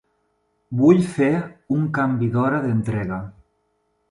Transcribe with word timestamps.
Vull 0.79 1.03
fer 1.17 1.29
un 1.77 1.83
canvi 1.99 2.31
d'hora 2.37 2.63
d'entrega. 2.65 3.23